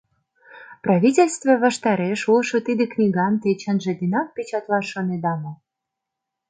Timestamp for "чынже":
3.61-3.91